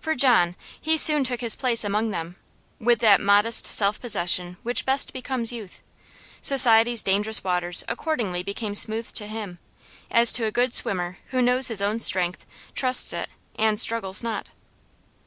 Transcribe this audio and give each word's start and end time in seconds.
For 0.00 0.14
John, 0.14 0.56
he 0.80 0.96
soon 0.96 1.24
took 1.24 1.42
his 1.42 1.54
place 1.54 1.84
among 1.84 2.10
them, 2.10 2.36
with 2.78 3.00
that 3.00 3.20
modest 3.20 3.66
self 3.66 4.00
possession 4.00 4.56
which 4.62 4.86
best 4.86 5.12
becomes 5.12 5.52
youth. 5.52 5.82
Society's 6.40 7.02
dangerous 7.02 7.44
waters 7.44 7.84
accordingly 7.86 8.42
became 8.42 8.74
smooth 8.74 9.12
to 9.12 9.26
him, 9.26 9.58
as 10.10 10.32
to 10.32 10.46
a 10.46 10.50
good 10.50 10.72
swimmer 10.72 11.18
who 11.32 11.42
knows 11.42 11.68
his 11.68 11.82
own 11.82 12.00
strength, 12.00 12.46
trusts 12.74 13.12
it, 13.12 13.28
and 13.56 13.78
struggles 13.78 14.22
not. 14.22 14.52